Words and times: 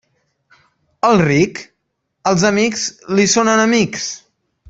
Al 1.09 1.19
ric, 1.23 1.61
els 2.33 2.47
amics 2.51 2.87
li 3.19 3.27
són 3.35 3.53
enemics. 3.55 4.09